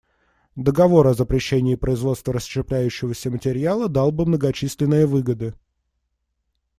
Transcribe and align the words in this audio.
Договор 0.55 1.05
о 1.05 1.13
запрещении 1.13 1.75
производства 1.75 2.33
расщепляющегося 2.33 3.29
материала 3.29 3.87
дал 3.87 4.11
бы 4.11 4.25
многочисленные 4.25 5.05
выгоды. 5.05 5.53